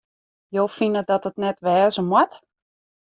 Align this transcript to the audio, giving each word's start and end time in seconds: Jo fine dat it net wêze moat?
Jo 0.55 0.61
fine 0.75 1.03
dat 1.11 1.27
it 1.29 1.37
net 1.43 1.57
wêze 1.65 2.01
moat? 2.09 2.31